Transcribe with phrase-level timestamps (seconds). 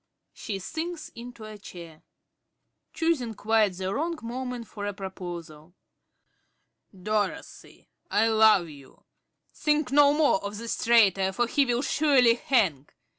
[0.33, 2.01] (She sinks into a chair.) ~Carey~
[2.91, 5.75] (choosing quite the wrong moment for a proposal).
[6.91, 9.03] Dorothy, I love you!
[9.53, 12.89] Think no more of this traitor, for he will surely hang.